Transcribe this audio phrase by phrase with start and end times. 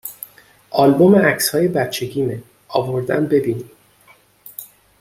[0.71, 3.71] آلبوم عکسهای بچگیمه، آوردم ببینی